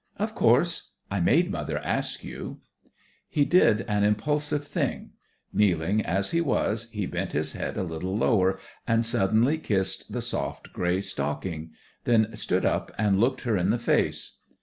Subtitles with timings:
[0.17, 0.89] "Of course.
[1.11, 2.61] I made mother ask you."
[3.29, 5.11] He did an impulsive thing.
[5.53, 10.21] Kneeling as he was, he bent his head a little lower and suddenly kissed the
[10.21, 11.73] soft grey stocking
[12.05, 14.37] then stood up and looked her in the face.